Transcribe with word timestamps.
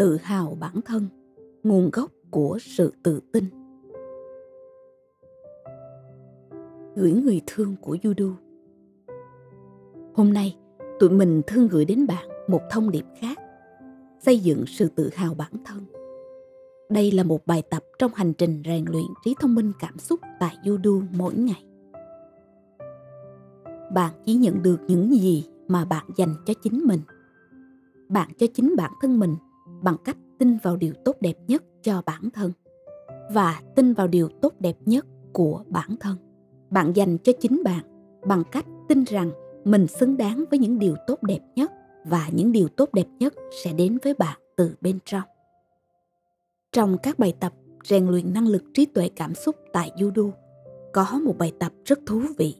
tự 0.00 0.16
hào 0.16 0.56
bản 0.60 0.80
thân, 0.84 1.06
nguồn 1.62 1.90
gốc 1.92 2.10
của 2.30 2.58
sự 2.60 2.92
tự 3.02 3.20
tin. 3.32 3.44
Gửi 6.96 7.12
người 7.12 7.40
thương 7.46 7.76
của 7.80 7.96
judo 8.02 8.32
hôm 10.14 10.32
nay, 10.32 10.56
tụi 11.00 11.10
mình 11.10 11.42
thương 11.46 11.68
gửi 11.68 11.84
đến 11.84 12.06
bạn 12.06 12.28
một 12.48 12.60
thông 12.70 12.90
điệp 12.90 13.04
khác, 13.20 13.38
xây 14.20 14.38
dựng 14.38 14.64
sự 14.66 14.88
tự 14.88 15.10
hào 15.14 15.34
bản 15.34 15.52
thân. 15.64 15.78
Đây 16.88 17.12
là 17.12 17.22
một 17.22 17.46
bài 17.46 17.62
tập 17.70 17.84
trong 17.98 18.10
hành 18.14 18.32
trình 18.32 18.62
rèn 18.64 18.84
luyện 18.84 19.06
trí 19.24 19.34
thông 19.40 19.54
minh 19.54 19.72
cảm 19.80 19.98
xúc 19.98 20.20
tại 20.40 20.56
judo 20.64 21.02
mỗi 21.18 21.34
ngày. 21.34 21.64
Bạn 23.94 24.12
chỉ 24.24 24.34
nhận 24.34 24.62
được 24.62 24.80
những 24.88 25.10
gì 25.10 25.48
mà 25.68 25.84
bạn 25.84 26.06
dành 26.16 26.34
cho 26.46 26.54
chính 26.62 26.82
mình. 26.84 27.00
Bạn 28.08 28.28
cho 28.38 28.46
chính 28.54 28.74
bản 28.76 28.92
thân 29.00 29.20
mình 29.20 29.36
bằng 29.82 29.96
cách 30.04 30.16
tin 30.38 30.56
vào 30.56 30.76
điều 30.76 30.92
tốt 31.04 31.16
đẹp 31.20 31.36
nhất 31.46 31.62
cho 31.82 32.02
bản 32.06 32.30
thân 32.30 32.52
và 33.32 33.62
tin 33.74 33.92
vào 33.92 34.08
điều 34.08 34.28
tốt 34.28 34.52
đẹp 34.60 34.76
nhất 34.86 35.06
của 35.32 35.64
bản 35.68 35.96
thân. 36.00 36.16
Bạn 36.70 36.92
dành 36.92 37.18
cho 37.18 37.32
chính 37.40 37.62
bạn 37.64 37.84
bằng 38.26 38.42
cách 38.52 38.66
tin 38.88 39.04
rằng 39.04 39.30
mình 39.64 39.86
xứng 39.86 40.16
đáng 40.16 40.44
với 40.50 40.58
những 40.58 40.78
điều 40.78 40.94
tốt 41.06 41.22
đẹp 41.22 41.40
nhất 41.56 41.72
và 42.04 42.28
những 42.32 42.52
điều 42.52 42.68
tốt 42.68 42.92
đẹp 42.92 43.06
nhất 43.18 43.34
sẽ 43.64 43.72
đến 43.72 43.98
với 44.04 44.14
bạn 44.14 44.38
từ 44.56 44.74
bên 44.80 44.98
trong. 45.04 45.22
Trong 46.72 46.98
các 47.02 47.18
bài 47.18 47.34
tập 47.40 47.52
rèn 47.84 48.06
luyện 48.06 48.32
năng 48.34 48.48
lực 48.48 48.62
trí 48.74 48.86
tuệ 48.86 49.08
cảm 49.08 49.34
xúc 49.34 49.56
tại 49.72 49.92
judo, 49.96 50.30
có 50.92 51.20
một 51.24 51.38
bài 51.38 51.52
tập 51.58 51.72
rất 51.84 51.98
thú 52.06 52.22
vị, 52.38 52.56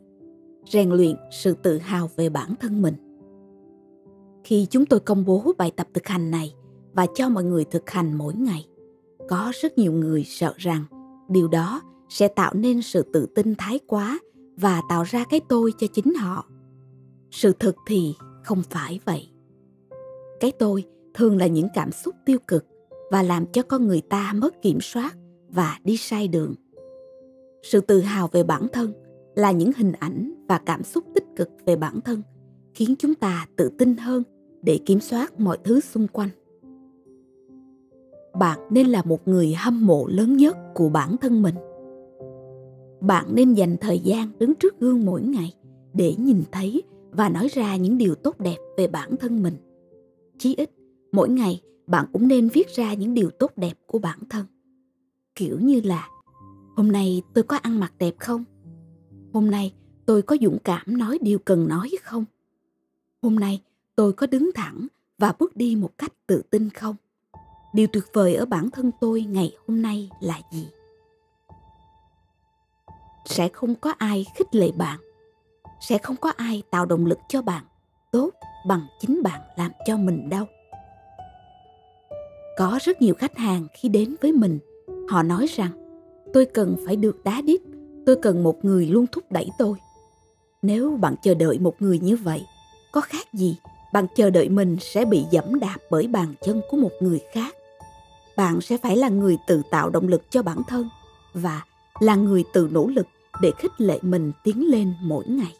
rèn 0.66 0.90
luyện 0.90 1.16
sự 1.30 1.54
tự 1.62 1.78
hào 1.78 2.10
về 2.16 2.28
bản 2.28 2.54
thân 2.60 2.82
mình. 2.82 2.94
Khi 4.44 4.66
chúng 4.70 4.86
tôi 4.86 5.00
công 5.00 5.24
bố 5.24 5.52
bài 5.58 5.72
tập 5.76 5.88
thực 5.94 6.06
hành 6.06 6.30
này 6.30 6.54
và 6.92 7.06
cho 7.14 7.28
mọi 7.28 7.44
người 7.44 7.64
thực 7.64 7.90
hành 7.90 8.18
mỗi 8.18 8.34
ngày. 8.34 8.66
Có 9.28 9.52
rất 9.62 9.78
nhiều 9.78 9.92
người 9.92 10.24
sợ 10.24 10.54
rằng 10.56 10.84
điều 11.28 11.48
đó 11.48 11.82
sẽ 12.08 12.28
tạo 12.28 12.54
nên 12.54 12.82
sự 12.82 13.02
tự 13.12 13.26
tin 13.26 13.54
thái 13.58 13.80
quá 13.86 14.18
và 14.56 14.82
tạo 14.88 15.02
ra 15.02 15.24
cái 15.30 15.40
tôi 15.48 15.72
cho 15.78 15.86
chính 15.86 16.14
họ. 16.14 16.46
Sự 17.30 17.52
thực 17.58 17.76
thì 17.86 18.14
không 18.44 18.62
phải 18.70 19.00
vậy. 19.04 19.28
Cái 20.40 20.52
tôi 20.58 20.84
thường 21.14 21.36
là 21.36 21.46
những 21.46 21.68
cảm 21.74 21.92
xúc 21.92 22.14
tiêu 22.26 22.38
cực 22.48 22.64
và 23.10 23.22
làm 23.22 23.46
cho 23.46 23.62
con 23.62 23.86
người 23.86 24.00
ta 24.00 24.32
mất 24.32 24.62
kiểm 24.62 24.80
soát 24.80 25.16
và 25.48 25.78
đi 25.84 25.96
sai 25.96 26.28
đường. 26.28 26.54
Sự 27.62 27.80
tự 27.80 28.00
hào 28.00 28.28
về 28.32 28.42
bản 28.42 28.66
thân 28.72 28.92
là 29.34 29.50
những 29.50 29.70
hình 29.76 29.92
ảnh 29.92 30.44
và 30.48 30.58
cảm 30.58 30.82
xúc 30.82 31.04
tích 31.14 31.24
cực 31.36 31.48
về 31.66 31.76
bản 31.76 32.00
thân, 32.00 32.22
khiến 32.74 32.94
chúng 32.98 33.14
ta 33.14 33.46
tự 33.56 33.70
tin 33.78 33.96
hơn 33.96 34.22
để 34.62 34.78
kiểm 34.86 35.00
soát 35.00 35.40
mọi 35.40 35.58
thứ 35.64 35.80
xung 35.80 36.08
quanh 36.08 36.28
bạn 38.34 38.58
nên 38.70 38.86
là 38.86 39.02
một 39.02 39.28
người 39.28 39.54
hâm 39.54 39.86
mộ 39.86 40.06
lớn 40.06 40.36
nhất 40.36 40.56
của 40.74 40.88
bản 40.88 41.16
thân 41.16 41.42
mình. 41.42 41.54
Bạn 43.00 43.34
nên 43.34 43.54
dành 43.54 43.76
thời 43.80 43.98
gian 43.98 44.38
đứng 44.38 44.54
trước 44.54 44.80
gương 44.80 45.04
mỗi 45.04 45.22
ngày 45.22 45.54
để 45.94 46.14
nhìn 46.18 46.42
thấy 46.52 46.82
và 47.10 47.28
nói 47.28 47.48
ra 47.48 47.76
những 47.76 47.98
điều 47.98 48.14
tốt 48.14 48.40
đẹp 48.40 48.56
về 48.76 48.86
bản 48.86 49.16
thân 49.16 49.42
mình. 49.42 49.54
Chí 50.38 50.54
ít, 50.56 50.70
mỗi 51.12 51.28
ngày 51.28 51.62
bạn 51.86 52.06
cũng 52.12 52.28
nên 52.28 52.48
viết 52.48 52.68
ra 52.68 52.94
những 52.94 53.14
điều 53.14 53.30
tốt 53.30 53.52
đẹp 53.56 53.74
của 53.86 53.98
bản 53.98 54.18
thân. 54.30 54.46
Kiểu 55.34 55.58
như 55.60 55.80
là, 55.84 56.08
hôm 56.76 56.92
nay 56.92 57.22
tôi 57.34 57.44
có 57.44 57.56
ăn 57.56 57.80
mặc 57.80 57.92
đẹp 57.98 58.14
không? 58.18 58.44
Hôm 59.32 59.50
nay 59.50 59.74
tôi 60.06 60.22
có 60.22 60.36
dũng 60.40 60.58
cảm 60.64 60.98
nói 60.98 61.18
điều 61.22 61.38
cần 61.38 61.68
nói 61.68 61.90
không? 62.02 62.24
Hôm 63.22 63.34
nay 63.34 63.62
tôi 63.96 64.12
có 64.12 64.26
đứng 64.26 64.50
thẳng 64.54 64.86
và 65.18 65.34
bước 65.38 65.56
đi 65.56 65.76
một 65.76 65.98
cách 65.98 66.12
tự 66.26 66.42
tin 66.50 66.70
không? 66.70 66.96
Điều 67.72 67.86
tuyệt 67.86 68.04
vời 68.12 68.34
ở 68.34 68.44
bản 68.44 68.70
thân 68.70 68.90
tôi 69.00 69.22
ngày 69.22 69.56
hôm 69.68 69.82
nay 69.82 70.10
là 70.20 70.40
gì? 70.50 70.68
Sẽ 73.24 73.48
không 73.48 73.74
có 73.74 73.94
ai 73.98 74.26
khích 74.34 74.54
lệ 74.54 74.70
bạn. 74.72 74.98
Sẽ 75.80 75.98
không 75.98 76.16
có 76.16 76.32
ai 76.36 76.62
tạo 76.70 76.86
động 76.86 77.06
lực 77.06 77.18
cho 77.28 77.42
bạn 77.42 77.64
tốt 78.12 78.30
bằng 78.66 78.86
chính 79.00 79.22
bạn 79.22 79.40
làm 79.56 79.72
cho 79.86 79.96
mình 79.96 80.28
đâu. 80.30 80.44
Có 82.56 82.78
rất 82.82 83.02
nhiều 83.02 83.14
khách 83.14 83.38
hàng 83.38 83.66
khi 83.74 83.88
đến 83.88 84.16
với 84.20 84.32
mình, 84.32 84.58
họ 85.08 85.22
nói 85.22 85.46
rằng, 85.46 85.70
tôi 86.32 86.44
cần 86.44 86.76
phải 86.86 86.96
được 86.96 87.24
đá 87.24 87.40
đít, 87.42 87.60
tôi 88.06 88.16
cần 88.22 88.42
một 88.42 88.64
người 88.64 88.86
luôn 88.86 89.06
thúc 89.06 89.24
đẩy 89.32 89.50
tôi. 89.58 89.76
Nếu 90.62 90.96
bạn 91.00 91.14
chờ 91.22 91.34
đợi 91.34 91.58
một 91.58 91.82
người 91.82 91.98
như 91.98 92.16
vậy, 92.16 92.42
có 92.92 93.00
khác 93.00 93.32
gì, 93.32 93.56
bạn 93.92 94.06
chờ 94.16 94.30
đợi 94.30 94.48
mình 94.48 94.76
sẽ 94.80 95.04
bị 95.04 95.24
dẫm 95.30 95.60
đạp 95.60 95.76
bởi 95.90 96.06
bàn 96.06 96.34
chân 96.42 96.60
của 96.70 96.76
một 96.76 96.92
người 97.00 97.20
khác 97.32 97.54
bạn 98.40 98.60
sẽ 98.60 98.76
phải 98.76 98.96
là 98.96 99.08
người 99.08 99.38
tự 99.46 99.62
tạo 99.70 99.90
động 99.90 100.08
lực 100.08 100.30
cho 100.30 100.42
bản 100.42 100.58
thân 100.68 100.88
và 101.34 101.62
là 102.00 102.14
người 102.14 102.44
tự 102.52 102.68
nỗ 102.72 102.86
lực 102.86 103.06
để 103.40 103.50
khích 103.58 103.72
lệ 103.78 103.98
mình 104.02 104.32
tiến 104.44 104.70
lên 104.70 104.94
mỗi 105.02 105.24
ngày. 105.26 105.56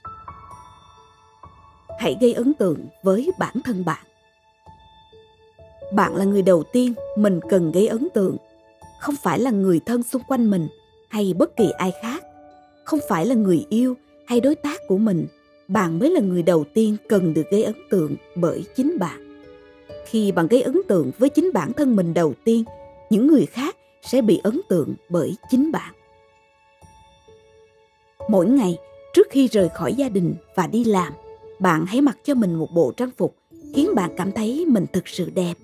Hãy 1.99 2.17
gây 2.21 2.33
ấn 2.33 2.55
tượng 2.55 2.87
với 3.03 3.31
bản 3.39 3.55
thân 3.65 3.85
bạn. 3.85 4.07
Bạn 5.93 6.17
là 6.17 6.25
người 6.25 6.43
đầu 6.43 6.63
tiên 6.73 6.95
mình 7.17 7.41
cần 7.51 7.73
gây 7.73 7.87
ấn 7.87 8.09
tượng, 8.15 8.37
không 9.01 9.15
phải 9.23 9.39
là 9.39 9.51
người 9.51 9.81
thân 9.87 10.03
xung 10.03 10.23
quanh 10.23 10.51
mình 10.51 10.69
hay 11.09 11.35
bất 11.39 11.57
kỳ 11.57 11.71
ai 11.71 11.93
khác. 12.03 12.23
Không 12.85 13.01
phải 13.09 13.27
là 13.27 13.35
người 13.35 13.67
yêu 13.69 13.95
hay 14.27 14.41
đối 14.41 14.55
tác 14.55 14.81
của 14.89 14.99
mình, 14.99 15.27
bạn 15.69 15.99
mới 15.99 16.11
là 16.11 16.21
người 16.21 16.43
đầu 16.43 16.65
tiên 16.75 16.97
cần 17.09 17.35
được 17.35 17.51
gây 17.51 17.65
ấn 17.65 17.77
tượng 17.91 18.17
bởi 18.35 18.65
chính 18.77 18.99
bạn 18.99 19.30
khi 20.07 20.33
bạn 20.33 20.47
gây 20.47 20.63
ấn 20.63 20.81
tượng 20.89 21.11
với 21.19 21.29
chính 21.29 21.51
bản 21.55 21.73
thân 21.73 21.97
mình 21.97 22.15
đầu 22.15 22.35
tiên, 22.45 22.65
những 23.11 23.27
người 23.27 23.47
khác 23.47 23.77
sẽ 24.03 24.23
bị 24.23 24.41
ấn 24.43 24.61
tượng 24.69 24.95
bởi 25.09 25.37
chính 25.51 25.73
bạn. 25.73 25.95
Mỗi 28.29 28.47
ngày, 28.47 28.79
trước 29.15 29.27
khi 29.31 29.49
rời 29.49 29.69
khỏi 29.69 29.95
gia 29.95 30.09
đình 30.09 30.35
và 30.55 30.67
đi 30.67 30.85
làm, 30.85 31.13
bạn 31.59 31.87
hãy 31.87 32.01
mặc 32.01 32.19
cho 32.25 32.35
mình 32.35 32.55
một 32.55 32.69
bộ 32.75 32.93
trang 32.97 33.11
phục 33.17 33.37
khiến 33.75 33.95
bạn 33.95 34.11
cảm 34.17 34.33
thấy 34.33 34.67
mình 34.69 34.87
thực 34.93 35.09
sự 35.09 35.31
đẹp, 35.31 35.55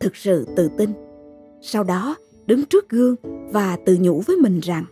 thực 0.00 0.16
sự 0.16 0.46
tự 0.56 0.70
tin. 0.78 0.92
Sau 1.62 1.84
đó, 1.84 2.16
đứng 2.46 2.64
trước 2.64 2.88
gương 2.88 3.16
và 3.50 3.76
tự 3.84 3.96
nhủ 4.00 4.22
với 4.26 4.36
mình 4.36 4.60
rằng, 4.60 4.84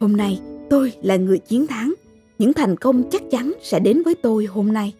hôm 0.00 0.16
nay 0.16 0.40
tôi 0.70 0.92
là 1.02 1.16
người 1.16 1.38
chiến 1.38 1.66
thắng, 1.66 1.94
những 2.38 2.52
thành 2.52 2.76
công 2.76 3.10
chắc 3.10 3.22
chắn 3.30 3.52
sẽ 3.62 3.78
đến 3.78 4.02
với 4.02 4.14
tôi 4.14 4.44
hôm 4.44 4.72
nay. 4.72 4.92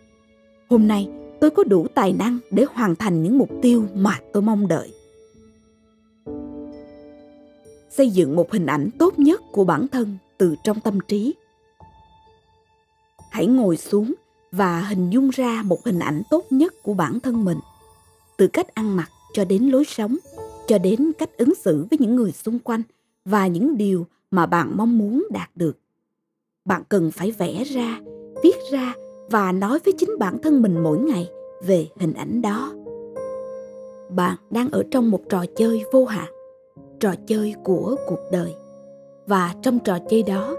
Hôm 0.68 0.88
nay 0.88 1.08
tôi 1.44 1.50
có 1.50 1.64
đủ 1.64 1.86
tài 1.94 2.12
năng 2.12 2.38
để 2.50 2.64
hoàn 2.74 2.96
thành 2.96 3.22
những 3.22 3.38
mục 3.38 3.50
tiêu 3.62 3.86
mà 3.94 4.20
tôi 4.32 4.42
mong 4.42 4.68
đợi. 4.68 4.92
Xây 7.90 8.10
dựng 8.10 8.36
một 8.36 8.52
hình 8.52 8.66
ảnh 8.66 8.90
tốt 8.98 9.18
nhất 9.18 9.40
của 9.52 9.64
bản 9.64 9.88
thân 9.88 10.16
từ 10.38 10.54
trong 10.64 10.80
tâm 10.80 10.98
trí. 11.08 11.34
Hãy 13.30 13.46
ngồi 13.46 13.76
xuống 13.76 14.14
và 14.52 14.80
hình 14.80 15.10
dung 15.10 15.30
ra 15.30 15.62
một 15.64 15.84
hình 15.84 15.98
ảnh 15.98 16.22
tốt 16.30 16.44
nhất 16.50 16.74
của 16.82 16.94
bản 16.94 17.20
thân 17.20 17.44
mình, 17.44 17.58
từ 18.36 18.46
cách 18.46 18.74
ăn 18.74 18.96
mặc 18.96 19.10
cho 19.32 19.44
đến 19.44 19.68
lối 19.68 19.84
sống, 19.84 20.16
cho 20.66 20.78
đến 20.78 21.12
cách 21.18 21.30
ứng 21.36 21.54
xử 21.54 21.86
với 21.90 21.98
những 21.98 22.16
người 22.16 22.32
xung 22.32 22.58
quanh 22.58 22.82
và 23.24 23.46
những 23.46 23.76
điều 23.76 24.06
mà 24.30 24.46
bạn 24.46 24.76
mong 24.76 24.98
muốn 24.98 25.26
đạt 25.30 25.50
được. 25.54 25.78
Bạn 26.64 26.82
cần 26.88 27.10
phải 27.10 27.30
vẽ 27.30 27.64
ra, 27.64 28.00
viết 28.42 28.56
ra 28.72 28.94
và 29.30 29.52
nói 29.52 29.78
với 29.84 29.94
chính 29.98 30.18
bản 30.18 30.38
thân 30.42 30.62
mình 30.62 30.82
mỗi 30.82 30.98
ngày 30.98 31.30
về 31.66 31.86
hình 31.96 32.12
ảnh 32.12 32.42
đó. 32.42 32.72
Bạn 34.10 34.36
đang 34.50 34.70
ở 34.70 34.82
trong 34.90 35.10
một 35.10 35.20
trò 35.28 35.44
chơi 35.56 35.82
vô 35.92 36.04
hạn, 36.04 36.32
trò 37.00 37.14
chơi 37.26 37.54
của 37.64 37.96
cuộc 38.06 38.20
đời. 38.32 38.54
Và 39.26 39.54
trong 39.62 39.78
trò 39.78 39.98
chơi 40.10 40.22
đó, 40.22 40.56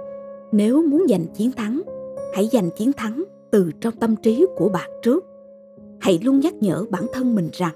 nếu 0.51 0.81
muốn 0.81 1.05
giành 1.09 1.25
chiến 1.33 1.51
thắng, 1.51 1.81
hãy 2.35 2.49
giành 2.51 2.69
chiến 2.77 2.93
thắng 2.93 3.23
từ 3.51 3.71
trong 3.81 3.93
tâm 3.95 4.15
trí 4.15 4.45
của 4.55 4.69
bạn 4.69 4.89
trước. 5.01 5.25
Hãy 5.99 6.19
luôn 6.23 6.39
nhắc 6.39 6.53
nhở 6.53 6.85
bản 6.89 7.05
thân 7.13 7.35
mình 7.35 7.49
rằng, 7.53 7.73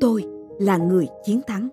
tôi 0.00 0.24
là 0.58 0.76
người 0.76 1.08
chiến 1.24 1.40
thắng. 1.46 1.68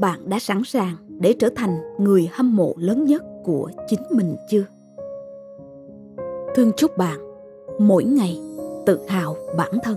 Bạn 0.00 0.28
đã 0.28 0.38
sẵn 0.38 0.62
sàng 0.64 0.96
để 1.20 1.34
trở 1.38 1.48
thành 1.56 1.78
người 1.98 2.28
hâm 2.32 2.56
mộ 2.56 2.74
lớn 2.78 3.04
nhất 3.04 3.22
của 3.44 3.70
chính 3.88 4.00
mình 4.10 4.36
chưa? 4.50 4.64
Thương 6.56 6.72
chúc 6.76 6.96
bạn. 6.96 7.18
Mỗi 7.78 8.04
ngày 8.04 8.40
tự 8.86 8.98
hào 9.08 9.36
bản 9.56 9.72
thân. 9.82 9.96